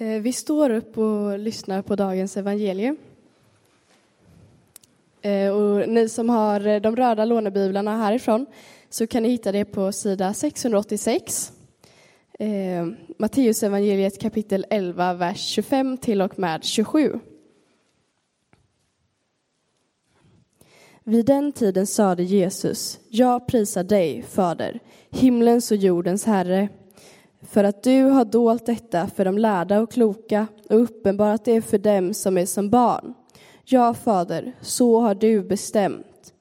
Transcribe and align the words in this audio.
Eh, 0.00 0.20
vi 0.20 0.32
står 0.32 0.70
upp 0.70 0.98
och 0.98 1.38
lyssnar 1.38 1.82
på 1.82 1.96
dagens 1.96 2.36
evangelium. 2.36 2.96
Eh, 5.22 5.48
och 5.48 5.88
ni 5.88 6.08
som 6.08 6.28
har 6.28 6.66
eh, 6.66 6.80
de 6.80 6.96
röda 6.96 7.24
lånebiblarna 7.24 7.96
härifrån 7.96 8.46
så 8.90 9.06
kan 9.06 9.22
ni 9.22 9.28
hitta 9.28 9.52
det 9.52 9.64
på 9.64 9.92
sida 9.92 10.34
686. 10.34 11.52
Matteus 13.18 13.62
evangeliet 13.62 14.20
kapitel 14.20 14.66
11, 14.70 15.14
vers 15.14 15.40
25 15.40 15.96
till 15.96 16.22
och 16.22 16.38
med 16.38 16.64
27. 16.64 17.20
Vid 21.04 21.26
den 21.26 21.52
tiden 21.52 21.86
sade 21.86 22.22
Jesus, 22.22 23.00
jag 23.08 23.46
prisar 23.46 23.84
dig, 23.84 24.22
Fader, 24.22 24.80
himlens 25.10 25.70
och 25.70 25.76
jordens 25.76 26.24
Herre, 26.24 26.68
för 27.50 27.64
att 27.64 27.82
du 27.82 28.02
har 28.02 28.24
dolt 28.24 28.66
detta 28.66 29.06
för 29.06 29.24
de 29.24 29.38
lärda 29.38 29.80
och 29.80 29.92
kloka 29.92 30.46
och 30.68 30.82
uppenbarat 30.82 31.44
det 31.44 31.62
för 31.62 31.78
dem 31.78 32.14
som 32.14 32.38
är 32.38 32.46
som 32.46 32.70
barn. 32.70 33.14
Ja, 33.64 33.94
Fader, 33.94 34.52
så 34.60 35.00
har 35.00 35.14
du 35.14 35.42
bestämt. 35.42 36.32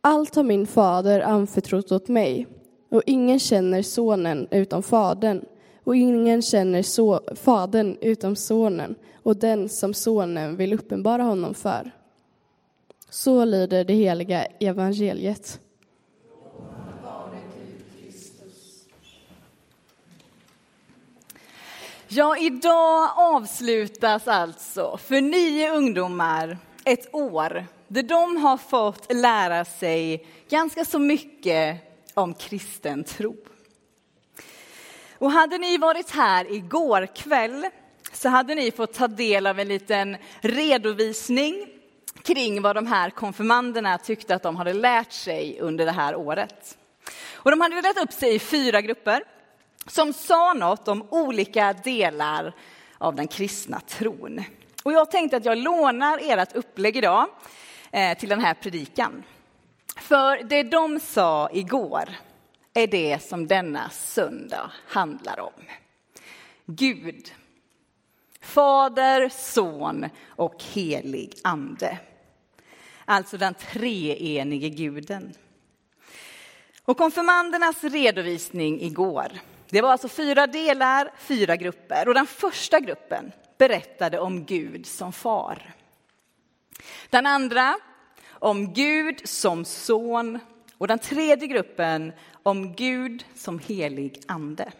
Allt 0.00 0.34
har 0.34 0.42
min 0.42 0.66
fader 0.66 1.20
anförtrott 1.20 1.92
åt 1.92 2.08
mig, 2.08 2.46
och 2.90 3.02
ingen 3.06 3.38
känner 3.38 3.82
sonen 3.82 4.48
utom 4.50 4.82
fadern, 4.82 5.44
och 5.84 5.96
ingen 5.96 6.42
känner 6.42 6.82
so 6.82 7.18
fadern 7.34 7.96
utom 8.00 8.36
sonen 8.36 8.94
och 9.22 9.36
den 9.36 9.68
som 9.68 9.94
sonen 9.94 10.56
vill 10.56 10.72
uppenbara 10.72 11.22
honom 11.22 11.54
för. 11.54 11.90
Så 13.10 13.44
lyder 13.44 13.84
det 13.84 13.94
heliga 13.94 14.44
evangeliet. 14.44 15.60
Ja, 22.14 22.36
idag 22.36 23.10
avslutas 23.16 24.28
alltså 24.28 24.96
för 24.96 25.20
nio 25.20 25.70
ungdomar 25.74 26.58
ett 26.84 27.14
år 27.14 27.66
där 27.88 28.02
de 28.02 28.36
har 28.36 28.56
fått 28.56 29.12
lära 29.12 29.64
sig 29.64 30.26
ganska 30.48 30.84
så 30.84 30.98
mycket 30.98 31.80
om 32.14 32.34
kristen 32.34 33.04
tro. 33.04 33.36
Och 35.18 35.30
hade 35.30 35.58
ni 35.58 35.78
varit 35.78 36.10
här 36.10 36.52
igår 36.52 37.06
kväll 37.14 37.66
så 38.12 38.28
hade 38.28 38.54
ni 38.54 38.70
fått 38.70 38.94
ta 38.94 39.08
del 39.08 39.46
av 39.46 39.60
en 39.60 39.68
liten 39.68 40.16
redovisning 40.40 41.66
kring 42.22 42.62
vad 42.62 42.76
de 42.76 42.86
här 42.86 43.10
konfirmanderna 43.10 43.98
tyckte 43.98 44.34
att 44.34 44.42
de 44.42 44.56
hade 44.56 44.72
lärt 44.72 45.12
sig 45.12 45.58
under 45.60 45.86
det 45.86 45.92
här 45.92 46.16
året. 46.16 46.78
Och 47.34 47.50
de 47.50 47.60
hade 47.60 47.74
delat 47.74 48.04
upp 48.04 48.12
sig 48.12 48.34
i 48.34 48.38
fyra 48.38 48.80
grupper 48.80 49.24
som 49.86 50.12
sa 50.12 50.52
något 50.52 50.88
om 50.88 51.06
olika 51.10 51.72
delar 51.72 52.52
av 52.98 53.14
den 53.14 53.28
kristna 53.28 53.80
tron. 53.80 54.44
Och 54.82 54.92
jag 54.92 55.10
tänkte 55.10 55.36
att 55.36 55.44
jag 55.44 55.58
lånar 55.58 56.18
ert 56.22 56.56
upplägg 56.56 56.96
idag 56.96 57.26
eh, 57.90 58.18
till 58.18 58.28
den 58.28 58.40
här 58.40 58.54
predikan. 58.54 59.22
För 59.96 60.42
det 60.42 60.62
de 60.62 61.00
sa 61.00 61.50
igår 61.52 62.08
är 62.74 62.86
det 62.86 63.22
som 63.22 63.46
denna 63.46 63.90
söndag 63.90 64.70
handlar 64.88 65.40
om. 65.40 65.62
Gud, 66.66 67.32
Fader, 68.40 69.28
Son 69.28 70.08
och 70.26 70.62
helig 70.72 71.34
Ande. 71.44 71.98
Alltså 73.04 73.36
den 73.36 73.54
treenige 73.54 74.68
guden. 74.68 75.34
Och 76.84 76.96
konfirmandernas 76.96 77.84
redovisning 77.84 78.80
igår, 78.80 79.32
det 79.72 79.80
var 79.80 79.90
alltså 79.90 80.08
fyra 80.08 80.46
delar, 80.46 81.12
fyra 81.18 81.56
grupper. 81.56 82.08
Och 82.08 82.14
den 82.14 82.26
första 82.26 82.80
gruppen 82.80 83.32
berättade 83.58 84.18
om 84.18 84.44
Gud 84.44 84.86
som 84.86 85.12
far. 85.12 85.74
Den 87.10 87.26
andra 87.26 87.74
om 88.30 88.72
Gud 88.72 89.28
som 89.28 89.64
son 89.64 90.38
och 90.78 90.88
den 90.88 90.98
tredje 90.98 91.48
gruppen 91.48 92.12
om 92.42 92.72
Gud 92.74 93.24
som 93.34 93.58
helig 93.58 94.22
ande. 94.28 94.72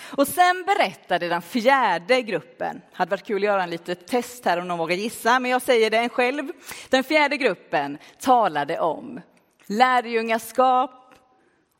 Och 0.00 0.28
sen 0.28 0.64
berättade 0.66 1.28
den 1.28 1.42
fjärde 1.42 2.22
gruppen, 2.22 2.80
hade 2.92 3.10
varit 3.10 3.26
kul 3.26 3.36
att 3.36 3.46
göra 3.46 3.62
en 3.62 3.70
litet 3.70 4.06
test 4.06 4.44
här 4.44 4.60
om 4.60 4.68
någon 4.68 4.78
vågar 4.78 4.96
gissa, 4.96 5.40
men 5.40 5.50
jag 5.50 5.62
säger 5.62 5.90
det 5.90 6.08
själv. 6.08 6.52
Den 6.88 7.04
fjärde 7.04 7.36
gruppen 7.36 7.98
talade 8.20 8.80
om 8.80 9.20
lärjungaskap 9.66 11.14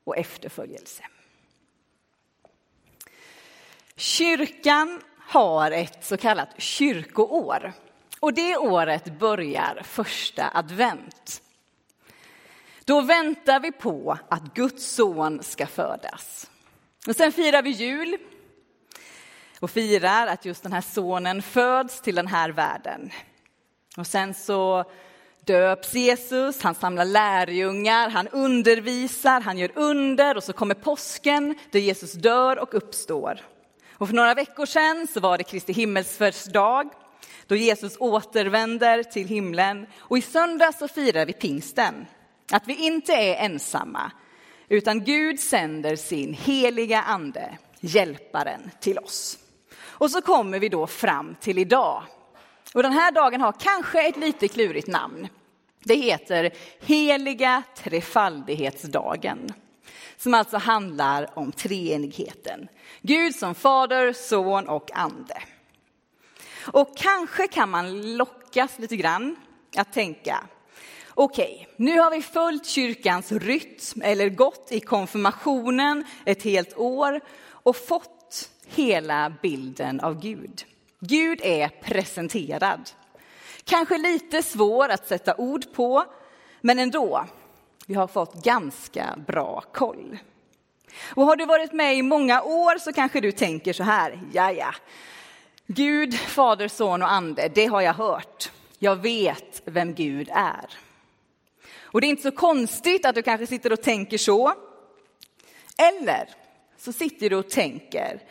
och 0.05 0.17
efterföljelse. 0.17 1.05
Kyrkan 3.99 5.01
har 5.19 5.71
ett 5.71 6.05
så 6.05 6.17
kallat 6.17 6.49
kyrkoår 6.59 7.73
och 8.21 8.35
det 8.35 8.57
året 8.57 9.19
börjar 9.19 9.83
första 9.85 10.51
advent. 10.55 11.43
Då 12.85 13.01
väntar 13.01 13.61
vi 13.61 13.73
på 13.73 14.19
att 14.29 14.55
Guds 14.55 14.87
son 14.87 15.43
ska 15.43 15.67
födas. 15.67 16.51
Och 17.09 17.17
sen 17.17 17.33
firar 17.33 17.63
vi 17.63 17.71
jul 17.71 18.17
och 19.61 19.71
firar 19.71 20.27
att 20.27 20.45
just 20.45 20.63
den 20.63 20.73
här 20.73 20.81
sonen 20.81 21.43
föds 21.43 22.01
till 22.01 22.15
den 22.15 22.27
här 22.27 22.51
världen. 22.51 23.11
Och 23.97 24.07
sen 24.07 24.35
så 24.35 24.85
döps 25.45 25.95
Jesus, 25.95 26.63
han 26.63 26.75
samlar 26.75 27.05
lärjungar, 27.05 28.09
han 28.09 28.29
undervisar, 28.29 29.41
han 29.41 29.59
gör 29.59 29.71
under 29.75 30.37
och 30.37 30.45
så 30.45 30.53
kommer 30.53 30.75
påsken 30.75 31.55
där 31.71 31.81
Jesus 31.81 32.13
dör 32.13 32.59
och 32.59 32.75
uppstår. 32.75 33.41
Och 33.99 34.09
för 34.09 34.15
några 34.15 34.35
veckor 34.35 34.67
sedan 34.67 35.07
så 35.07 35.21
var 35.21 35.39
det 35.39 35.45
Kristi 35.45 35.73
himmelsfärdsdag 35.73 36.91
då 37.47 37.57
Jesus 37.57 37.97
återvänder 38.01 39.03
till 39.03 39.29
himlen. 39.29 39.87
Och 39.99 40.19
i 40.19 40.23
söndag 40.23 40.73
så 40.73 40.89
firar 40.89 41.27
vi 41.27 41.33
pingsten, 41.33 42.07
att 42.53 42.69
vi 42.69 42.87
inte 42.87 43.13
är 43.13 43.45
ensamma 43.45 44.13
utan 44.69 45.05
Gud 45.05 45.41
sänder 45.41 45.97
sin 45.97 46.35
heliga 46.35 47.03
ande, 47.03 47.59
hjälparen, 47.81 48.71
till 48.81 48.99
oss. 48.99 49.39
Och 49.81 50.11
så 50.11 50.21
kommer 50.21 50.59
vi 50.59 50.69
då 50.69 50.87
fram 50.87 51.37
till 51.41 51.59
idag. 51.59 52.03
Och 52.75 52.83
den 52.83 52.93
här 52.93 53.13
dagen 53.13 53.41
har 53.41 53.53
kanske 53.53 54.09
ett 54.09 54.17
lite 54.17 54.49
klurigt 54.49 54.89
namn. 54.89 55.29
Det 55.85 55.95
heter 55.95 56.51
heliga 56.81 57.63
trefaldighetsdagen 57.77 59.53
som 60.17 60.35
alltså 60.35 60.57
handlar 60.57 61.39
om 61.39 61.53
treenigheten. 61.53 62.69
Gud 63.03 63.35
som 63.35 63.55
fader, 63.55 64.13
son 64.13 64.69
och 64.69 64.91
ande. 64.95 65.43
Och 66.73 66.97
kanske 66.97 67.49
kan 67.49 67.71
man 67.71 68.17
lockas 68.17 68.79
lite 68.79 68.97
grann 68.97 69.37
att 69.77 69.93
tänka, 69.93 70.47
okej, 71.15 71.55
okay, 71.55 71.75
nu 71.77 72.01
har 72.01 72.11
vi 72.11 72.23
följt 72.23 72.67
kyrkans 72.67 73.33
rytm 73.33 74.03
eller 74.03 74.29
gått 74.29 74.73
i 74.73 74.81
konfirmationen 74.81 76.05
ett 76.25 76.43
helt 76.43 76.77
år 76.77 77.21
och 77.51 77.77
fått 77.77 78.51
hela 78.67 79.33
bilden 79.43 80.01
av 80.01 80.21
Gud. 80.21 80.65
Gud 81.01 81.41
är 81.43 81.69
presenterad. 81.69 82.91
Kanske 83.65 83.99
lite 83.99 84.43
svår 84.43 84.89
att 84.89 85.09
sätta 85.09 85.35
ord 85.37 85.73
på, 85.73 86.05
men 86.61 86.79
ändå. 86.79 87.27
Vi 87.89 87.95
har 87.95 88.07
fått 88.07 88.45
ganska 88.45 89.19
bra 89.27 89.65
koll. 89.73 90.19
Och 91.15 91.25
har 91.25 91.37
du 91.37 91.47
varit 91.47 91.73
med 91.73 91.97
i 91.97 92.03
många 92.03 92.43
år 92.43 92.79
så 92.79 92.93
kanske 92.93 93.21
du 93.21 93.33
tänker 93.33 93.73
så 93.73 93.83
här, 93.83 94.21
ja 94.33 94.53
ja, 94.53 94.75
Gud, 95.67 96.15
Fader, 96.15 96.69
Son 96.69 97.03
och 97.03 97.13
Ande, 97.13 97.51
det 97.55 97.67
har 97.67 97.81
jag 97.81 97.95
hört. 97.95 98.51
Jag 98.79 98.97
vet 98.97 99.63
vem 99.65 99.95
Gud 99.95 100.29
är. 100.33 100.67
Och 101.83 102.01
det 102.01 102.07
är 102.07 102.09
inte 102.09 102.23
så 102.23 102.31
konstigt 102.31 103.07
att 103.07 103.15
du 103.15 103.23
kanske 103.23 103.47
sitter 103.47 103.73
och 103.73 103.83
tänker 103.83 104.19
så. 104.19 104.55
Eller 105.79 106.29
så 106.79 106.93
sitter 106.93 107.31
du 107.31 107.37
och 107.37 107.51
tänker 107.51 108.23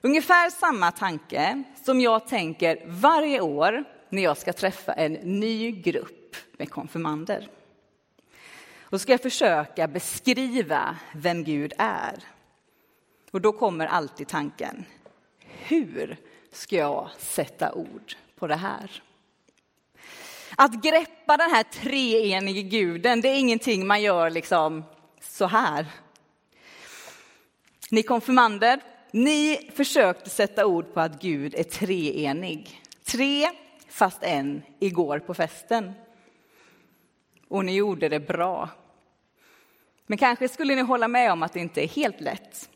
ungefär 0.00 0.50
samma 0.50 0.90
tanke 0.90 1.62
som 1.84 2.00
jag 2.00 2.28
tänker 2.28 2.82
varje 2.86 3.40
år 3.40 3.84
när 4.08 4.22
jag 4.22 4.36
ska 4.36 4.52
träffa 4.52 4.92
en 4.92 5.12
ny 5.12 5.70
grupp 5.70 6.36
med 6.56 6.70
konfirmander. 6.70 7.48
Då 8.94 8.98
ska 8.98 9.12
jag 9.12 9.22
försöka 9.22 9.88
beskriva 9.88 10.96
vem 11.14 11.44
Gud 11.44 11.72
är. 11.78 12.24
Och 13.30 13.40
då 13.40 13.52
kommer 13.52 13.86
alltid 13.86 14.28
tanken, 14.28 14.84
hur 15.38 16.16
ska 16.52 16.76
jag 16.76 17.10
sätta 17.18 17.72
ord 17.72 18.14
på 18.36 18.46
det 18.46 18.56
här? 18.56 19.02
Att 20.56 20.82
greppa 20.82 21.36
den 21.36 21.50
här 21.50 21.62
treenige 21.62 22.62
guden, 22.62 23.20
det 23.20 23.28
är 23.28 23.38
ingenting 23.38 23.86
man 23.86 24.02
gör 24.02 24.30
liksom 24.30 24.84
så 25.20 25.46
här. 25.46 25.86
Ni 27.90 28.02
konfirmander, 28.02 28.80
ni 29.10 29.70
försökte 29.74 30.30
sätta 30.30 30.66
ord 30.66 30.94
på 30.94 31.00
att 31.00 31.22
Gud 31.22 31.54
är 31.54 31.64
treenig. 31.64 32.82
Tre 33.04 33.50
fast 33.88 34.22
en 34.22 34.62
igår 34.78 35.18
på 35.18 35.34
festen. 35.34 35.92
Och 37.48 37.64
ni 37.64 37.74
gjorde 37.74 38.08
det 38.08 38.20
bra. 38.20 38.68
Men 40.06 40.18
kanske 40.18 40.48
skulle 40.48 40.74
ni 40.74 40.82
hålla 40.82 41.08
med 41.08 41.32
om 41.32 41.42
att 41.42 41.52
det 41.52 41.60
inte 41.60 41.82
är 41.84 41.88
helt 41.88 42.20
lätt. 42.20 42.68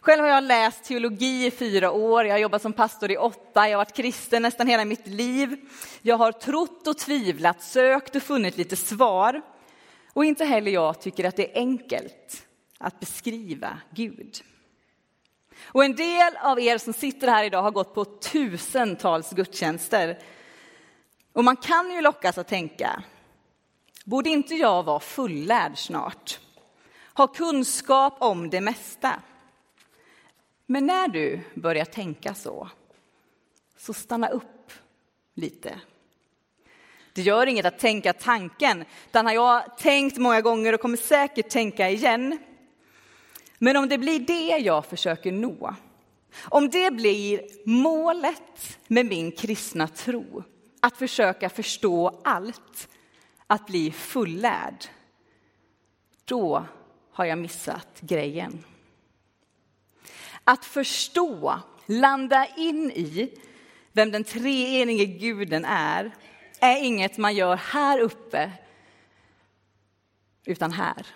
Själv 0.00 0.22
har 0.22 0.28
jag 0.28 0.44
läst 0.44 0.84
teologi 0.84 1.46
i 1.46 1.50
fyra 1.50 1.90
år, 1.90 2.24
jag 2.24 2.34
har 2.34 2.38
jobbat 2.38 2.62
som 2.62 2.72
pastor 2.72 3.10
i 3.10 3.16
åtta, 3.16 3.68
jag 3.68 3.78
har 3.78 3.84
varit 3.84 3.96
kristen 3.96 4.42
nästan 4.42 4.66
hela 4.66 4.84
mitt 4.84 5.06
liv. 5.06 5.56
Jag 6.02 6.16
har 6.16 6.32
trott 6.32 6.86
och 6.86 6.98
tvivlat, 6.98 7.62
sökt 7.62 8.16
och 8.16 8.22
funnit 8.22 8.56
lite 8.56 8.76
svar. 8.76 9.42
Och 10.12 10.24
inte 10.24 10.44
heller 10.44 10.70
jag 10.70 11.00
tycker 11.00 11.24
att 11.24 11.36
det 11.36 11.52
är 11.52 11.60
enkelt 11.60 12.46
att 12.78 13.00
beskriva 13.00 13.80
Gud. 13.90 14.36
Och 15.62 15.84
en 15.84 15.96
del 15.96 16.36
av 16.36 16.60
er 16.60 16.78
som 16.78 16.92
sitter 16.92 17.28
här 17.28 17.44
idag 17.44 17.62
har 17.62 17.70
gått 17.70 17.94
på 17.94 18.04
tusentals 18.04 19.30
gudstjänster. 19.30 20.18
Och 21.32 21.44
man 21.44 21.56
kan 21.56 21.90
ju 21.90 22.00
lockas 22.00 22.38
att 22.38 22.48
tänka, 22.48 23.02
borde 24.08 24.30
inte 24.30 24.54
jag 24.54 24.82
vara 24.82 25.00
fullärd 25.00 25.78
snart? 25.78 26.40
Ha 27.14 27.26
kunskap 27.26 28.16
om 28.18 28.50
det 28.50 28.60
mesta? 28.60 29.22
Men 30.66 30.86
när 30.86 31.08
du 31.08 31.40
börjar 31.54 31.84
tänka 31.84 32.34
så, 32.34 32.68
så 33.78 33.94
stanna 33.94 34.28
upp 34.28 34.72
lite. 35.34 35.80
Det 37.12 37.22
gör 37.22 37.46
inget 37.46 37.66
att 37.66 37.78
tänka 37.78 38.12
tanken, 38.12 38.84
den 39.10 39.26
har 39.26 39.32
jag 39.32 39.78
tänkt 39.78 40.18
många 40.18 40.40
gånger 40.40 40.72
och 40.72 40.80
kommer 40.80 40.96
säkert 40.96 41.48
tänka 41.48 41.90
igen. 41.90 42.38
Men 43.58 43.76
om 43.76 43.88
det 43.88 43.98
blir 43.98 44.20
det 44.20 44.58
jag 44.58 44.86
försöker 44.86 45.32
nå, 45.32 45.74
om 46.48 46.70
det 46.70 46.90
blir 46.90 47.40
målet 47.64 48.78
med 48.86 49.06
min 49.06 49.32
kristna 49.32 49.88
tro, 49.88 50.42
att 50.80 50.96
försöka 50.96 51.48
förstå 51.48 52.20
allt, 52.24 52.88
att 53.50 53.66
bli 53.66 53.92
fullärd, 53.92 54.84
då 56.24 56.66
har 57.12 57.24
jag 57.24 57.38
missat 57.38 58.00
grejen. 58.00 58.64
Att 60.44 60.64
förstå, 60.64 61.60
landa 61.86 62.46
in 62.56 62.90
i 62.90 63.34
vem 63.92 64.10
den 64.10 64.24
treenige 64.24 65.04
guden 65.04 65.64
är, 65.64 66.14
är 66.60 66.84
inget 66.84 67.18
man 67.18 67.34
gör 67.34 67.56
här 67.56 67.98
uppe, 67.98 68.52
utan 70.44 70.72
här. 70.72 71.06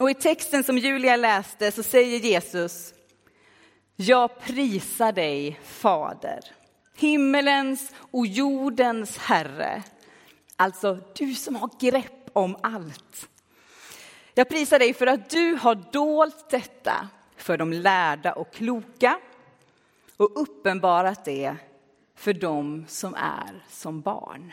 Och 0.00 0.10
i 0.10 0.14
texten 0.14 0.64
som 0.64 0.78
Julia 0.78 1.16
läste 1.16 1.72
så 1.72 1.82
säger 1.82 2.18
Jesus, 2.18 2.94
jag 3.96 4.40
prisar 4.40 5.12
dig, 5.12 5.60
Fader, 5.64 6.40
himmelens 6.96 7.92
och 8.10 8.26
jordens 8.26 9.18
Herre. 9.18 9.82
Alltså, 10.60 10.98
du 11.14 11.34
som 11.34 11.56
har 11.56 11.70
grepp 11.80 12.30
om 12.32 12.56
allt. 12.62 13.28
Jag 14.34 14.48
prisar 14.48 14.78
dig 14.78 14.94
för 14.94 15.06
att 15.06 15.30
du 15.30 15.54
har 15.54 15.74
dolt 15.74 16.50
detta 16.50 17.08
för 17.36 17.56
de 17.56 17.72
lärda 17.72 18.32
och 18.32 18.52
kloka 18.52 19.20
och 20.16 20.42
uppenbarat 20.42 21.24
det 21.24 21.56
för 22.14 22.32
dem 22.32 22.84
som 22.88 23.14
är 23.14 23.64
som 23.68 24.00
barn. 24.00 24.52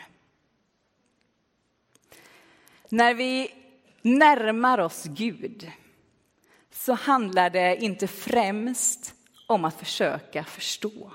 När 2.88 3.14
vi 3.14 3.54
närmar 4.02 4.78
oss 4.78 5.04
Gud 5.04 5.70
så 6.70 6.92
handlar 6.94 7.50
det 7.50 7.76
inte 7.76 8.06
främst 8.06 9.14
om 9.46 9.64
att 9.64 9.78
försöka 9.78 10.44
förstå. 10.44 11.12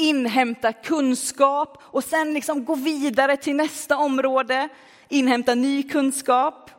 Inhämta 0.00 0.72
kunskap 0.72 1.82
och 1.82 2.04
sen 2.04 2.34
liksom 2.34 2.64
gå 2.64 2.74
vidare 2.74 3.36
till 3.36 3.56
nästa 3.56 3.96
område, 3.96 4.68
inhämta 5.08 5.54
ny 5.54 5.82
kunskap. 5.82 6.70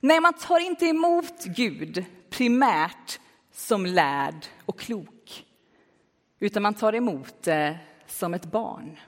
Nej, 0.00 0.20
man 0.20 0.32
tar 0.32 0.60
inte 0.60 0.86
emot 0.86 1.44
Gud 1.44 2.04
primärt 2.30 3.20
som 3.52 3.86
lärd 3.86 4.46
och 4.66 4.78
klok, 4.78 5.44
utan 6.40 6.62
man 6.62 6.74
tar 6.74 6.94
emot 6.94 7.42
det 7.42 7.78
som 8.06 8.34
ett 8.34 8.44
barn. 8.44 8.98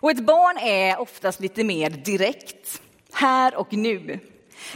Och 0.00 0.10
ett 0.10 0.26
barn 0.26 0.58
är 0.58 1.00
oftast 1.00 1.40
lite 1.40 1.64
mer 1.64 1.90
direkt, 1.90 2.82
här 3.12 3.56
och 3.56 3.72
nu. 3.72 4.20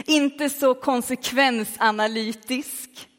Inte 0.05 0.49
så 0.49 0.75
konsekvensanalytisk. 0.75 3.09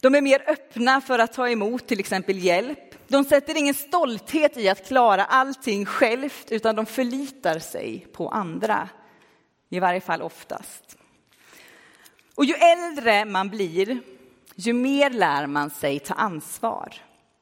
De 0.00 0.14
är 0.14 0.20
mer 0.20 0.44
öppna 0.46 1.00
för 1.00 1.18
att 1.18 1.32
ta 1.32 1.48
emot 1.48 1.86
till 1.86 2.00
exempel 2.00 2.38
hjälp. 2.38 2.87
De 3.08 3.24
sätter 3.24 3.56
ingen 3.56 3.74
stolthet 3.74 4.56
i 4.56 4.68
att 4.68 4.86
klara 4.86 5.24
allting 5.24 5.86
självt, 5.86 6.52
utan 6.52 6.76
de 6.76 6.86
förlitar 6.86 7.58
sig 7.58 8.06
på 8.12 8.28
andra. 8.28 8.88
I 9.68 9.80
varje 9.80 10.00
fall 10.00 10.22
oftast. 10.22 10.98
Och 12.34 12.44
ju 12.44 12.54
äldre 12.54 13.24
man 13.24 13.48
blir, 13.48 14.00
ju 14.54 14.72
mer 14.72 15.10
lär 15.10 15.46
man 15.46 15.70
sig 15.70 15.98
ta 15.98 16.14
ansvar. 16.14 16.94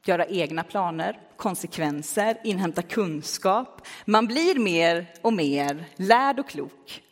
Göra 0.05 0.25
egna 0.25 0.63
planer, 0.63 1.19
konsekvenser, 1.37 2.37
inhämta 2.43 2.81
kunskap. 2.81 3.87
Man 4.05 4.27
blir 4.27 4.59
mer 4.59 5.07
och 5.21 5.33
mer 5.33 5.85
lärd 5.95 6.39
och 6.39 6.49
klok. 6.49 7.03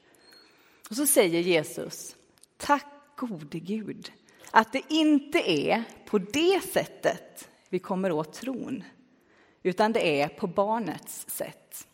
Och 0.90 0.96
så 0.96 1.08
säger 1.08 1.42
Jesus, 1.42 2.16
tack 2.58 2.86
gode 3.16 3.60
Gud, 3.60 4.12
att 4.52 4.74
det 4.74 4.82
inte 4.90 5.52
är 5.52 5.84
på 6.06 6.18
det 6.18 6.62
sättet 6.74 7.50
vi 7.76 7.80
kommer 7.80 8.12
åt 8.12 8.34
tron, 8.34 8.84
utan 9.64 9.92
det 9.92 10.22
är 10.22 10.28
på 10.28 10.48
barnets 10.48 11.26
sätt. 11.30 11.88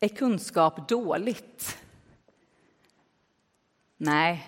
Är 0.00 0.08
kunskap 0.08 0.88
dåligt? 0.88 1.78
Nej, 3.96 4.46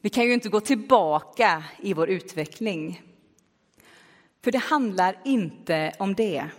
vi 0.00 0.10
kan 0.10 0.24
ju 0.24 0.32
inte 0.32 0.48
gå 0.48 0.60
tillbaka 0.60 1.64
i 1.82 1.94
vår 1.94 2.08
utveckling. 2.08 3.02
För 4.42 4.52
det 4.52 4.58
handlar 4.58 5.18
inte 5.24 5.94
om 5.98 6.14
det. 6.14 6.50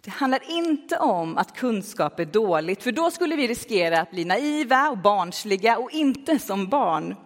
Det 0.00 0.10
handlar 0.10 0.50
inte 0.50 0.98
om 0.98 1.38
att 1.38 1.56
kunskap 1.56 2.20
är 2.20 2.24
dåligt, 2.24 2.82
för 2.82 2.92
då 2.92 3.10
skulle 3.10 3.36
vi 3.36 3.48
riskera 3.48 4.00
att 4.00 4.10
bli 4.10 4.24
naiva 4.24 4.90
och 4.90 4.98
barnsliga 4.98 5.78
och 5.78 5.90
inte 5.90 6.38
som 6.38 6.68
barn. 6.68 7.16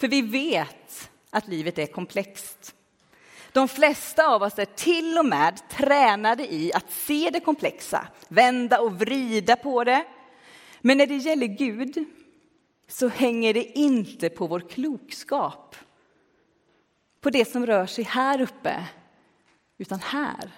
För 0.00 0.08
vi 0.08 0.22
vet 0.22 1.10
att 1.30 1.48
livet 1.48 1.78
är 1.78 1.86
komplext. 1.86 2.74
De 3.52 3.68
flesta 3.68 4.26
av 4.26 4.42
oss 4.42 4.58
är 4.58 4.64
till 4.64 5.18
och 5.18 5.24
med 5.24 5.68
tränade 5.68 6.54
i 6.54 6.72
att 6.72 6.92
se 6.92 7.30
det 7.32 7.40
komplexa, 7.40 8.08
vända 8.28 8.80
och 8.80 8.98
vrida 8.98 9.56
på 9.56 9.84
det. 9.84 10.04
Men 10.80 10.98
när 10.98 11.06
det 11.06 11.16
gäller 11.16 11.46
Gud 11.46 12.04
så 12.88 13.08
hänger 13.08 13.54
det 13.54 13.78
inte 13.78 14.28
på 14.28 14.46
vår 14.46 14.60
klokskap, 14.60 15.76
på 17.20 17.30
det 17.30 17.44
som 17.44 17.66
rör 17.66 17.86
sig 17.86 18.04
här 18.04 18.40
uppe, 18.40 18.84
utan 19.78 20.00
här. 20.00 20.50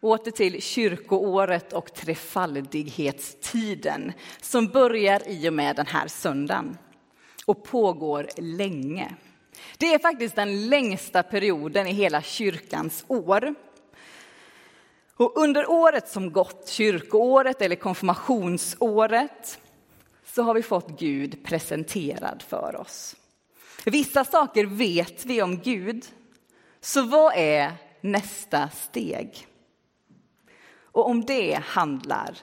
Åter 0.00 0.30
till 0.30 0.62
kyrkoåret 0.62 1.72
och 1.72 1.94
trefaldighetstiden 1.94 4.12
som 4.40 4.66
börjar 4.66 5.28
i 5.28 5.48
och 5.48 5.52
med 5.52 5.76
den 5.76 5.86
här 5.86 6.08
söndagen 6.08 6.78
och 7.46 7.64
pågår 7.64 8.28
länge. 8.36 9.14
Det 9.78 9.94
är 9.94 9.98
faktiskt 9.98 10.36
den 10.36 10.68
längsta 10.68 11.22
perioden 11.22 11.86
i 11.86 11.92
hela 11.92 12.22
kyrkans 12.22 13.04
år. 13.08 13.54
Och 15.16 15.36
under 15.36 15.70
året 15.70 16.08
som 16.08 16.32
gått, 16.32 16.68
kyrkoåret 16.68 17.62
eller 17.62 17.76
konfirmationsåret, 17.76 19.60
så 20.26 20.42
har 20.42 20.54
vi 20.54 20.62
fått 20.62 21.00
Gud 21.00 21.44
presenterad 21.44 22.44
för 22.48 22.80
oss. 22.80 23.16
Vissa 23.84 24.24
saker 24.24 24.66
vet 24.66 25.24
vi 25.24 25.42
om 25.42 25.58
Gud, 25.58 26.06
så 26.80 27.02
vad 27.02 27.32
är 27.36 27.72
nästa 28.00 28.68
steg? 28.68 29.46
Och 30.92 31.06
om 31.06 31.24
det 31.24 31.60
handlar 31.64 32.36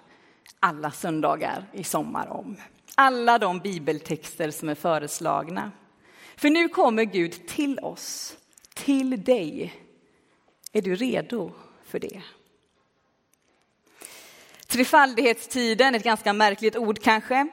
alla 0.60 0.92
söndagar 0.92 1.66
i 1.74 1.84
sommar 1.84 2.27
om. 2.27 2.58
Alla 2.96 3.38
de 3.38 3.60
bibeltexter 3.60 4.51
som 4.51 4.70
är 4.70 4.75
föreslagna. 4.75 5.72
För 6.36 6.50
nu 6.50 6.70
kommer 6.70 7.04
Gud 7.04 7.48
till 7.48 7.80
oss, 7.80 8.38
till 8.74 9.24
dig. 9.24 9.74
Är 10.72 10.82
du 10.82 10.96
redo 10.96 11.51
för 11.86 12.00
det? 12.00 12.22
Trefaldighetstiden, 14.68 15.96
ett 15.96 16.04
ganska 16.04 16.34
märkligt 16.34 16.75
ord 16.75 17.00
kanske. 17.01 17.48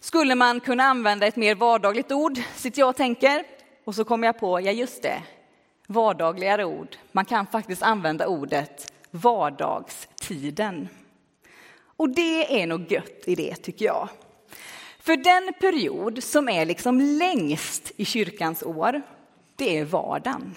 Skulle 0.00 0.34
man 0.34 0.60
kunna 0.60 0.84
använda 0.84 1.26
ett 1.26 1.36
mer 1.36 1.54
vardagligt 1.54 2.12
ord, 2.12 2.38
sitter 2.54 2.80
jag 2.80 2.88
och 2.88 2.96
tänker. 2.96 3.44
Och 3.84 3.94
så 3.94 4.04
kommer 4.04 4.28
jag 4.28 4.38
på, 4.38 4.60
ja 4.60 4.72
just 4.72 5.02
det, 5.02 5.22
vardagligare 5.86 6.64
ord. 6.64 6.96
Man 7.12 7.24
kan 7.24 7.46
faktiskt 7.46 7.82
använda 7.82 8.26
ordet 8.26 8.92
vardagstiden. 9.10 10.88
Och 11.80 12.08
det 12.08 12.62
är 12.62 12.66
nog 12.66 12.92
gött 12.92 13.22
i 13.24 13.34
det, 13.34 13.54
tycker 13.54 13.84
jag. 13.84 14.08
För 14.98 15.16
den 15.16 15.52
period 15.60 16.22
som 16.22 16.48
är 16.48 16.66
liksom 16.66 17.00
längst 17.00 17.92
i 17.96 18.04
kyrkans 18.04 18.62
år, 18.62 19.02
det 19.56 19.78
är 19.78 19.84
vardagen. 19.84 20.54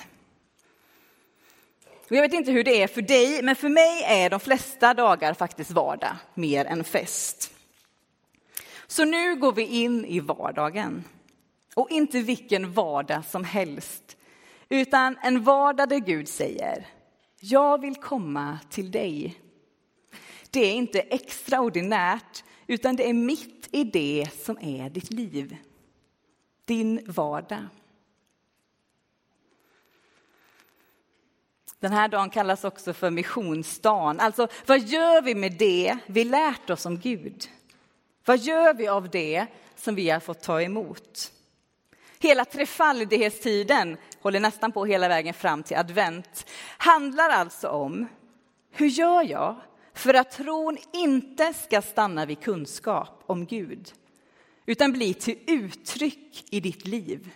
Jag 2.08 2.22
vet 2.22 2.34
inte 2.34 2.52
hur 2.52 2.64
det 2.64 2.82
är 2.82 2.88
för 2.88 3.02
dig, 3.02 3.42
men 3.44 3.56
för 3.56 3.70
mig 3.70 4.04
är 4.04 4.30
de 4.30 4.40
flesta 4.40 4.94
dagar 4.94 5.34
faktiskt 5.34 5.72
vardag 5.72 6.16
mer 6.34 6.66
än 6.66 6.84
fest. 6.84 7.52
Så 8.88 9.06
nu 9.06 9.36
går 9.36 9.52
vi 9.52 9.64
in 9.64 10.06
i 10.06 10.20
vardagen. 10.20 11.04
Och 11.76 11.92
inte 11.92 12.22
vilken 12.22 12.74
vardag 12.74 13.26
som 13.26 13.44
helst, 13.44 14.18
utan 14.70 15.18
en 15.24 15.44
vardag 15.44 15.90
där 15.90 16.00
Gud 16.00 16.28
säger, 16.28 16.88
jag 17.44 17.82
vill 17.82 17.96
komma 17.96 18.60
till 18.70 18.92
dig. 18.92 19.42
Det 20.50 20.60
är 20.60 20.74
inte 20.74 21.00
extraordinärt, 21.00 22.44
utan 22.68 22.96
det 22.96 23.10
är 23.10 23.14
mitt 23.14 23.70
i 23.72 23.84
det 23.84 24.28
som 24.46 24.58
är 24.62 24.90
ditt 24.90 25.12
liv. 25.12 25.58
Din 26.66 27.12
vardag. 27.12 27.66
Den 31.80 31.92
här 31.92 32.08
dagen 32.08 32.30
kallas 32.30 32.64
också 32.64 32.94
för 32.94 33.10
missionsdagen. 33.10 34.20
Alltså, 34.20 34.48
vad 34.66 34.80
gör 34.80 35.22
vi 35.22 35.36
med 35.36 35.54
det 35.54 35.98
vi 36.06 36.24
lärt 36.24 36.70
oss 36.70 36.86
om 36.86 37.00
Gud? 37.00 37.50
Vad 38.26 38.38
gör 38.38 38.74
vi 38.74 38.88
av 38.88 39.10
det 39.10 39.46
som 39.76 39.96
vi 39.96 40.10
har 40.10 40.20
fått 40.20 40.42
ta 40.42 40.62
emot? 40.62 41.32
Hela 42.20 42.46
trefaldighetstiden, 42.46 43.98
håller 44.22 44.40
nästan 44.40 44.72
på 44.72 44.86
hela 44.86 45.08
vägen 45.08 45.34
fram 45.34 45.64
till 45.64 45.78
advent, 45.78 46.50
handlar 46.78 47.30
alltså 47.30 47.68
om 47.68 48.08
hur 48.72 48.88
gör 48.88 49.24
jag 49.24 49.56
för 49.94 50.14
att 50.14 50.32
tron 50.32 50.78
inte 50.94 51.54
ska 51.54 51.82
stanna 51.82 52.26
vid 52.26 52.40
kunskap 52.40 53.24
om 53.26 53.46
Gud, 53.46 53.92
utan 54.66 54.92
bli 54.92 55.14
till 55.14 55.40
uttryck 55.48 56.46
i 56.50 56.60
ditt 56.60 56.88
liv. 56.88 57.32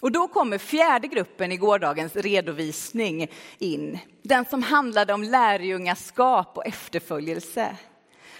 Och 0.00 0.12
då 0.12 0.28
kommer 0.28 0.58
fjärde 0.58 1.06
gruppen 1.06 1.52
i 1.52 1.56
gårdagens 1.56 2.16
redovisning 2.16 3.30
in. 3.58 3.98
Den 4.22 4.44
som 4.44 4.62
handlade 4.62 5.12
om 5.12 5.22
lärjungaskap 5.22 6.56
och 6.56 6.66
efterföljelse. 6.66 7.76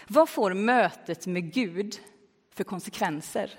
Vad 0.07 0.28
får 0.28 0.54
mötet 0.54 1.26
med 1.26 1.52
Gud 1.52 2.00
för 2.54 2.64
konsekvenser? 2.64 3.59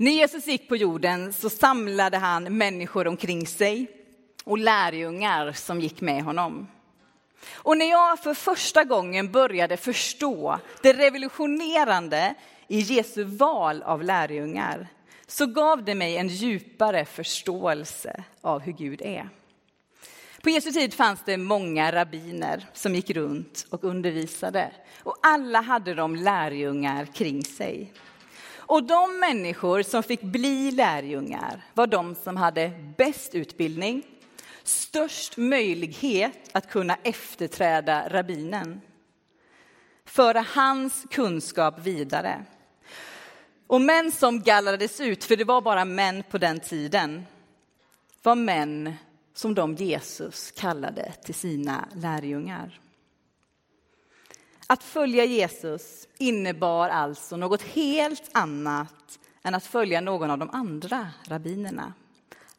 När 0.00 0.12
Jesus 0.12 0.46
gick 0.46 0.68
på 0.68 0.76
jorden 0.76 1.32
så 1.32 1.50
samlade 1.50 2.16
han 2.16 2.56
människor 2.58 3.06
omkring 3.06 3.46
sig 3.46 3.86
och 4.44 4.58
lärjungar 4.58 5.52
som 5.52 5.80
gick 5.80 6.00
med 6.00 6.22
honom. 6.22 6.66
Och 7.50 7.78
när 7.78 7.90
jag 7.90 8.18
för 8.18 8.34
första 8.34 8.84
gången 8.84 9.32
började 9.32 9.76
förstå 9.76 10.58
det 10.82 10.92
revolutionerande 10.92 12.34
i 12.68 12.78
Jesu 12.78 13.24
val 13.24 13.82
av 13.82 14.02
lärjungar 14.02 14.88
så 15.26 15.46
gav 15.46 15.84
det 15.84 15.94
mig 15.94 16.16
en 16.16 16.28
djupare 16.28 17.04
förståelse 17.04 18.24
av 18.40 18.60
hur 18.60 18.72
Gud 18.72 19.02
är. 19.02 19.28
På 20.42 20.50
Jesu 20.50 20.72
tid 20.72 20.94
fanns 20.94 21.20
det 21.24 21.36
många 21.36 21.92
rabbiner 21.92 22.66
som 22.72 22.94
gick 22.94 23.10
runt 23.10 23.66
och 23.70 23.84
undervisade 23.84 24.70
och 25.02 25.16
alla 25.22 25.60
hade 25.60 25.94
de 25.94 26.16
lärjungar 26.16 27.04
kring 27.04 27.44
sig. 27.44 27.92
Och 28.68 28.84
de 28.84 29.20
människor 29.20 29.82
som 29.82 30.02
fick 30.02 30.22
bli 30.22 30.70
lärjungar 30.70 31.64
var 31.74 31.86
de 31.86 32.14
som 32.14 32.36
hade 32.36 32.72
bäst 32.96 33.34
utbildning, 33.34 34.02
störst 34.62 35.36
möjlighet 35.36 36.50
att 36.52 36.70
kunna 36.70 36.96
efterträda 37.02 38.08
rabbinen, 38.08 38.80
föra 40.04 40.40
hans 40.54 41.06
kunskap 41.10 41.78
vidare. 41.78 42.44
Och 43.66 43.80
män 43.80 44.12
som 44.12 44.42
gallrades 44.42 45.00
ut, 45.00 45.24
för 45.24 45.36
det 45.36 45.44
var 45.44 45.60
bara 45.60 45.84
män 45.84 46.22
på 46.30 46.38
den 46.38 46.60
tiden, 46.60 47.26
var 48.22 48.34
män 48.34 48.94
som 49.34 49.54
de 49.54 49.74
Jesus 49.74 50.50
kallade 50.50 51.12
till 51.24 51.34
sina 51.34 51.88
lärjungar. 51.94 52.80
Att 54.70 54.82
följa 54.82 55.24
Jesus 55.24 56.08
innebar 56.18 56.88
alltså 56.88 57.36
något 57.36 57.62
helt 57.62 58.30
annat 58.32 59.18
än 59.42 59.54
att 59.54 59.66
följa 59.66 60.00
någon 60.00 60.30
av 60.30 60.38
de 60.38 60.50
andra 60.50 61.08
rabbinerna. 61.24 61.92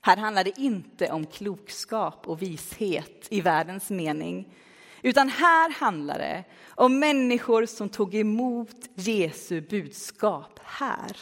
Här 0.01 0.17
handlar 0.17 0.43
det 0.43 0.59
inte 0.59 1.11
om 1.11 1.25
klokskap 1.25 2.27
och 2.27 2.41
vishet 2.41 3.27
i 3.29 3.41
världens 3.41 3.89
mening, 3.89 4.53
utan 5.01 5.29
här 5.29 5.69
handlar 5.69 6.17
det 6.17 6.43
om 6.67 6.99
människor 6.99 7.65
som 7.65 7.89
tog 7.89 8.15
emot 8.15 8.89
Jesu 8.95 9.61
budskap 9.61 10.59
här 10.63 11.17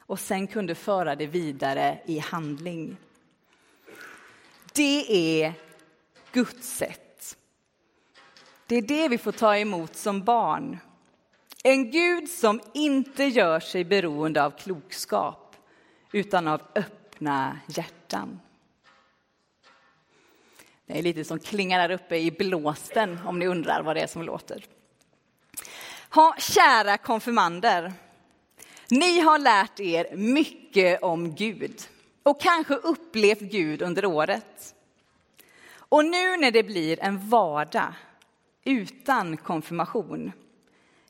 och 0.00 0.20
sen 0.20 0.46
kunde 0.46 0.74
föra 0.74 1.16
det 1.16 1.26
vidare 1.26 1.98
i 2.06 2.18
handling. 2.18 2.96
Det 4.72 5.42
är 5.42 5.52
Guds 6.32 6.76
sätt. 6.76 7.05
Det 8.68 8.76
är 8.76 8.82
det 8.82 9.08
vi 9.08 9.18
får 9.18 9.32
ta 9.32 9.56
emot 9.56 9.96
som 9.96 10.24
barn. 10.24 10.78
En 11.64 11.90
Gud 11.90 12.28
som 12.28 12.60
inte 12.74 13.24
gör 13.24 13.60
sig 13.60 13.84
beroende 13.84 14.44
av 14.44 14.50
klokskap 14.50 15.56
utan 16.12 16.48
av 16.48 16.62
öppna 16.74 17.60
hjärtan. 17.66 18.40
Det 20.86 20.98
är 20.98 21.02
lite 21.02 21.24
som 21.24 21.38
klingar 21.38 21.88
där 21.88 21.94
uppe 21.94 22.16
i 22.16 22.30
blåsten 22.30 23.18
om 23.26 23.38
ni 23.38 23.46
undrar 23.46 23.82
vad 23.82 23.96
det 23.96 24.00
är 24.00 24.06
som 24.06 24.22
låter. 24.22 24.64
Ha, 26.10 26.36
kära 26.38 26.98
konfirmander. 26.98 27.92
Ni 28.90 29.20
har 29.20 29.38
lärt 29.38 29.80
er 29.80 30.16
mycket 30.16 31.02
om 31.02 31.34
Gud 31.34 31.80
och 32.22 32.40
kanske 32.40 32.74
upplevt 32.74 33.40
Gud 33.40 33.82
under 33.82 34.04
året. 34.04 34.74
Och 35.88 36.04
nu 36.04 36.36
när 36.36 36.50
det 36.50 36.62
blir 36.62 37.00
en 37.02 37.28
vardag 37.28 37.92
utan 38.66 39.36
konfirmation, 39.36 40.32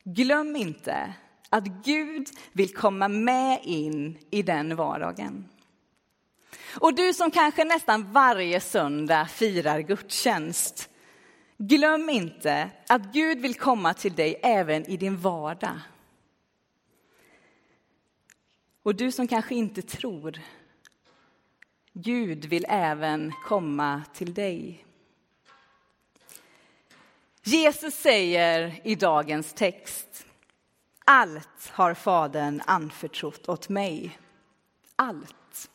glöm 0.04 0.56
inte 0.56 1.14
att 1.50 1.64
Gud 1.66 2.28
vill 2.52 2.74
komma 2.74 3.08
med 3.08 3.60
in 3.62 4.18
i 4.30 4.42
den 4.42 4.76
vardagen. 4.76 5.48
Och 6.80 6.94
du 6.94 7.14
som 7.14 7.30
kanske 7.30 7.64
nästan 7.64 8.12
varje 8.12 8.60
söndag 8.60 9.26
firar 9.26 9.80
gudstjänst, 9.80 10.90
glöm 11.58 12.10
inte 12.10 12.70
att 12.88 13.12
Gud 13.12 13.38
vill 13.38 13.54
komma 13.54 13.94
till 13.94 14.14
dig 14.14 14.40
även 14.42 14.84
i 14.90 14.96
din 14.96 15.16
vardag. 15.16 15.78
Och 18.82 18.94
du 18.94 19.12
som 19.12 19.28
kanske 19.28 19.54
inte 19.54 19.82
tror, 19.82 20.40
Gud 21.92 22.44
vill 22.44 22.66
även 22.68 23.32
komma 23.44 24.02
till 24.14 24.34
dig. 24.34 24.85
Jesus 27.48 27.94
säger 27.94 28.80
i 28.84 28.94
dagens 28.94 29.52
text, 29.52 30.26
allt 31.04 31.70
har 31.70 31.94
Fadern 31.94 32.62
anförtrott 32.66 33.48
åt 33.48 33.68
mig. 33.68 34.18
Allt. 34.96 35.70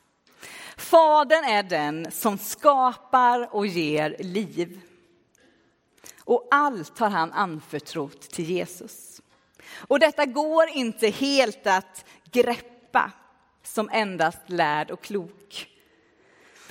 Fadern 0.77 1.43
är 1.43 1.63
den 1.63 2.11
som 2.11 2.37
skapar 2.37 3.55
och 3.55 3.67
ger 3.67 4.15
liv. 4.19 4.81
Och 6.19 6.47
allt 6.51 6.99
har 6.99 7.09
han 7.09 7.31
anförtrott 7.31 8.21
till 8.21 8.49
Jesus. 8.49 9.21
Och 9.73 9.99
detta 9.99 10.25
går 10.25 10.69
inte 10.69 11.09
helt 11.09 11.67
att 11.67 12.05
greppa 12.31 13.11
som 13.63 13.89
endast 13.89 14.41
lärd 14.45 14.91
och 14.91 15.01
klok. 15.01 15.67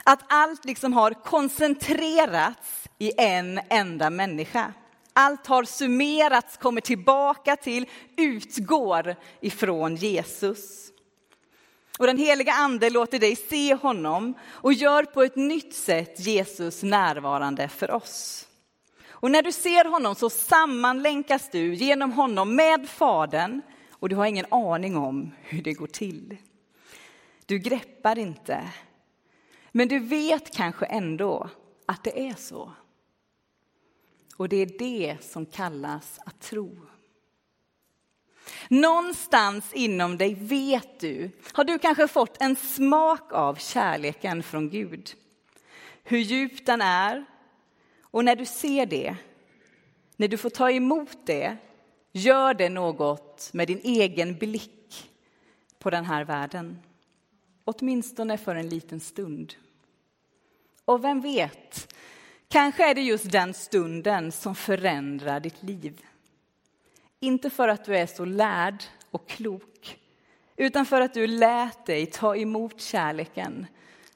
Att 0.04 0.20
allt 0.28 0.64
liksom 0.64 0.92
har 0.92 1.10
koncentrerats 1.24 2.88
i 2.98 3.12
en 3.18 3.60
enda 3.68 4.10
människa. 4.10 4.72
Allt 5.20 5.46
har 5.46 5.64
summerats, 5.64 6.56
kommer 6.56 6.80
tillbaka 6.80 7.56
till, 7.56 7.86
utgår 8.16 9.16
ifrån 9.40 9.96
Jesus. 9.96 10.90
Och 11.98 12.06
den 12.06 12.18
heliga 12.18 12.52
ande 12.52 12.90
låter 12.90 13.18
dig 13.18 13.36
se 13.36 13.74
honom 13.74 14.34
och 14.42 14.72
gör 14.72 15.04
på 15.04 15.22
ett 15.22 15.36
nytt 15.36 15.74
sätt 15.74 16.20
Jesus 16.20 16.82
närvarande 16.82 17.68
för 17.68 17.90
oss. 17.90 18.46
Och 19.08 19.30
när 19.30 19.42
du 19.42 19.52
ser 19.52 19.84
honom 19.84 20.14
så 20.14 20.30
sammanlänkas 20.30 21.48
du 21.52 21.74
genom 21.74 22.12
honom 22.12 22.56
med 22.56 22.88
Fadern 22.88 23.62
och 23.90 24.08
du 24.08 24.16
har 24.16 24.26
ingen 24.26 24.46
aning 24.50 24.96
om 24.96 25.34
hur 25.42 25.62
det 25.62 25.72
går 25.72 25.86
till. 25.86 26.36
Du 27.46 27.58
greppar 27.58 28.18
inte, 28.18 28.70
men 29.72 29.88
du 29.88 29.98
vet 29.98 30.56
kanske 30.56 30.86
ändå 30.86 31.50
att 31.86 32.04
det 32.04 32.28
är 32.28 32.34
så. 32.34 32.72
Och 34.40 34.48
det 34.48 34.56
är 34.56 34.78
det 34.78 35.16
som 35.20 35.46
kallas 35.46 36.18
att 36.24 36.40
tro. 36.40 36.76
Någonstans 38.68 39.72
inom 39.72 40.18
dig 40.18 40.34
vet 40.34 41.00
du, 41.00 41.30
har 41.52 41.64
du 41.64 41.78
kanske 41.78 42.08
fått 42.08 42.42
en 42.42 42.56
smak 42.56 43.32
av 43.32 43.54
kärleken 43.54 44.42
från 44.42 44.70
Gud. 44.70 45.10
Hur 46.02 46.18
djup 46.18 46.66
den 46.66 46.80
är. 46.80 47.24
Och 48.00 48.24
när 48.24 48.36
du 48.36 48.46
ser 48.46 48.86
det, 48.86 49.16
när 50.16 50.28
du 50.28 50.36
får 50.36 50.50
ta 50.50 50.70
emot 50.70 51.26
det, 51.26 51.56
gör 52.12 52.54
det 52.54 52.68
något 52.68 53.50
med 53.52 53.68
din 53.68 53.80
egen 53.82 54.38
blick 54.38 55.10
på 55.78 55.90
den 55.90 56.04
här 56.04 56.24
världen. 56.24 56.78
åtminstone 57.64 58.38
för 58.38 58.54
en 58.54 58.68
liten 58.68 59.00
stund. 59.00 59.54
Och 60.84 61.04
vem 61.04 61.20
vet, 61.20 61.94
kanske 62.50 62.90
är 62.90 62.94
det 62.94 63.02
just 63.02 63.30
den 63.30 63.54
stunden 63.54 64.32
som 64.32 64.54
förändrar 64.54 65.40
ditt 65.40 65.62
liv. 65.62 66.00
Inte 67.20 67.50
för 67.50 67.68
att 67.68 67.84
du 67.84 67.96
är 67.96 68.06
så 68.06 68.24
lärd 68.24 68.84
och 69.10 69.28
klok, 69.28 69.98
utan 70.56 70.86
för 70.86 71.00
att 71.00 71.14
du 71.14 71.26
lät 71.26 71.86
dig 71.86 72.06
ta 72.06 72.36
emot 72.36 72.80
kärleken 72.80 73.66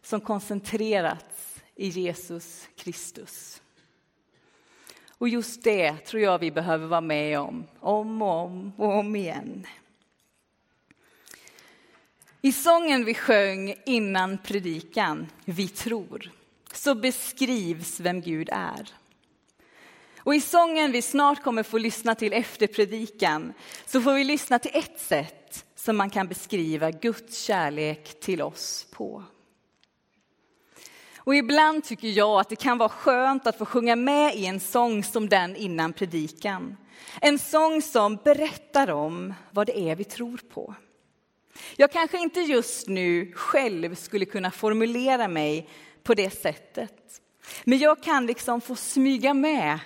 som 0.03 0.21
koncentrerats 0.21 1.63
i 1.75 1.89
Jesus 1.89 2.69
Kristus. 2.77 3.63
Och 5.19 5.29
just 5.29 5.65
det 5.65 5.97
tror 5.97 6.23
jag 6.23 6.39
vi 6.39 6.51
behöver 6.51 6.87
vara 6.87 7.01
med 7.01 7.41
om, 7.41 7.65
om 7.81 8.23
och 8.23 8.45
om 8.45 8.73
och 8.77 8.93
om 8.93 9.17
igen. 9.17 9.67
I 12.41 12.53
sången 12.53 13.05
vi 13.05 13.15
sjöng 13.15 13.75
innan 13.87 14.39
predikan, 14.39 15.27
Vi 15.45 15.69
tror, 15.69 16.31
så 16.77 16.95
beskrivs 16.95 18.01
vem 18.01 18.21
Gud 18.21 18.49
är. 18.53 18.95
Och 20.19 20.35
i 20.35 20.41
sången 20.41 20.93
vi 20.93 21.03
snart 21.03 21.43
kommer 21.43 21.63
få 21.63 21.79
lyssna 21.79 22.15
till 22.15 22.33
efter 22.33 22.67
predikan 22.67 23.53
så 23.87 24.01
får 24.01 24.13
vi 24.13 24.25
lyssna 24.25 24.59
till 24.59 24.71
ett 24.75 25.01
sätt 25.01 25.65
som 25.75 25.97
man 25.97 26.11
kan 26.11 26.29
beskriva 26.29 26.91
Guds 26.91 27.39
kärlek 27.43 28.21
till 28.21 28.43
oss 28.43 28.87
på. 28.91 29.25
Och 31.17 31.35
ibland 31.35 31.85
tycker 31.85 32.09
jag 32.09 32.41
att 32.41 32.49
det 32.49 32.57
kan 32.57 32.79
vara 32.79 32.89
skönt 32.89 33.47
att 33.47 33.59
få 33.59 33.67
sjunga 33.67 33.97
med 33.97 34.35
i 34.35 34.47
en 34.47 34.61
sång 34.61 35.05
som 35.05 35.29
den 35.29 35.57
innan 35.57 35.93
predikan. 35.93 36.77
En 37.21 37.39
sång 37.39 37.83
som 37.83 38.19
berättar 38.25 38.91
om 38.91 39.35
vad 39.51 39.67
det 39.67 39.79
är 39.79 39.97
vi 39.97 40.05
tror 40.05 40.41
på. 40.55 40.75
Jag 41.77 41.93
kanske 41.93 42.19
inte 42.19 42.41
just 42.41 42.89
nu 42.89 43.33
själv 43.33 43.95
skulle 43.95 44.25
kunna 44.25 44.51
formulera 44.51 45.29
mig 45.29 45.69
på 46.05 46.15
det 46.15 46.31
sättet. 46.31 47.21
Men 47.65 47.79
jag 47.79 48.03
kan 48.03 48.27
liksom 48.27 48.61
få 48.61 48.77
smyga 48.77 49.35
med 49.35 49.79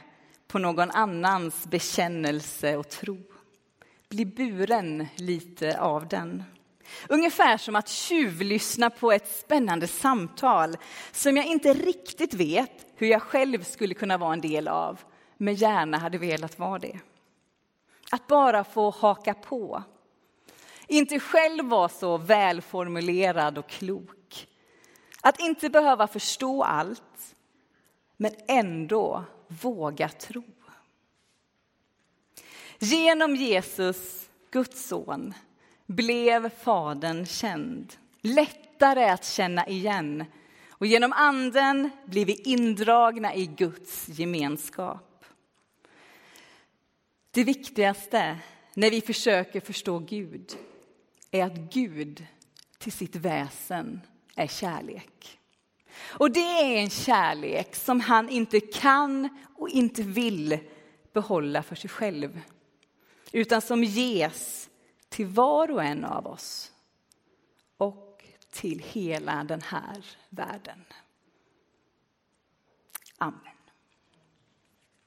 på 0.48 0.58
någon 0.58 0.90
annans 0.90 1.66
bekännelse 1.66 2.76
och 2.76 2.88
tro. 2.88 3.18
Bli 4.08 4.26
buren 4.26 5.06
lite 5.16 5.80
av 5.80 6.08
den. 6.08 6.44
Ungefär 7.08 7.56
som 7.56 7.76
att 7.76 7.88
tjuvlyssna 7.88 8.90
på 8.90 9.12
ett 9.12 9.28
spännande 9.28 9.86
samtal 9.86 10.76
som 11.12 11.36
jag 11.36 11.46
inte 11.46 11.72
riktigt 11.72 12.34
vet 12.34 12.86
hur 12.96 13.06
jag 13.06 13.22
själv 13.22 13.62
skulle 13.62 13.94
kunna 13.94 14.18
vara 14.18 14.32
en 14.32 14.40
del 14.40 14.68
av, 14.68 15.00
men 15.36 15.54
gärna 15.54 15.98
hade 15.98 16.18
velat 16.18 16.58
vara 16.58 16.78
det. 16.78 16.98
Att 18.10 18.26
bara 18.26 18.64
få 18.64 18.90
haka 18.90 19.34
på. 19.34 19.82
Inte 20.86 21.20
själv 21.20 21.64
vara 21.64 21.88
så 21.88 22.16
välformulerad 22.16 23.58
och 23.58 23.68
klok. 23.68 24.17
Att 25.20 25.40
inte 25.40 25.70
behöva 25.70 26.06
förstå 26.06 26.62
allt, 26.64 27.36
men 28.16 28.32
ändå 28.48 29.24
våga 29.48 30.08
tro. 30.08 30.44
Genom 32.78 33.36
Jesus, 33.36 34.28
Guds 34.50 34.88
son, 34.88 35.34
blev 35.86 36.50
Fadern 36.50 37.26
känd. 37.26 37.94
Lättare 38.20 39.08
att 39.08 39.24
känna 39.24 39.68
igen. 39.68 40.24
Och 40.68 40.86
genom 40.86 41.12
Anden 41.12 41.90
blir 42.04 42.24
vi 42.24 42.34
indragna 42.34 43.34
i 43.34 43.46
Guds 43.46 44.08
gemenskap. 44.08 45.24
Det 47.30 47.44
viktigaste 47.44 48.38
när 48.74 48.90
vi 48.90 49.00
försöker 49.00 49.60
förstå 49.60 49.98
Gud 49.98 50.56
är 51.30 51.44
att 51.44 51.56
Gud 51.56 52.26
till 52.78 52.92
sitt 52.92 53.16
väsen 53.16 54.00
är 54.38 54.46
kärlek. 54.46 55.38
Och 56.00 56.30
det 56.30 56.40
är 56.40 56.76
en 56.76 56.90
kärlek 56.90 57.74
som 57.74 58.00
han 58.00 58.28
inte 58.28 58.60
kan 58.60 59.28
och 59.56 59.68
inte 59.68 60.02
vill 60.02 60.58
behålla 61.12 61.62
för 61.62 61.74
sig 61.74 61.90
själv 61.90 62.40
utan 63.32 63.60
som 63.60 63.84
ges 63.84 64.70
till 65.08 65.26
var 65.26 65.70
och 65.70 65.84
en 65.84 66.04
av 66.04 66.26
oss 66.26 66.72
och 67.76 68.24
till 68.50 68.78
hela 68.78 69.44
den 69.44 69.60
här 69.60 70.04
världen. 70.28 70.84
Amen. 73.18 73.47